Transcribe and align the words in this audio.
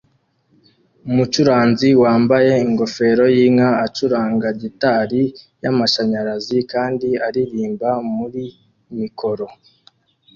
Umucuranzi 1.09 1.89
wambaye 2.03 2.51
ingofero 2.65 3.25
yinka 3.35 3.69
acuranga 3.85 4.47
gitari 4.61 5.21
yamashanyarazi 5.63 6.57
kandi 6.71 7.07
aririmba 7.27 7.89
muri 8.17 8.43
mikoro 8.99 9.45